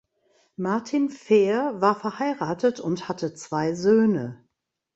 [0.57, 4.43] Martin Fehr war verheiratet und hatte zwei Söhne.